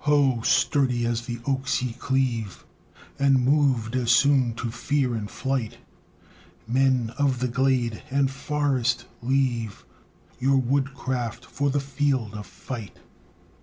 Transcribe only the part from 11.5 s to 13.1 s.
the field of fight.